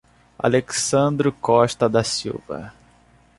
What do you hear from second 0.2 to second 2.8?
Alexsandro Costa da Silva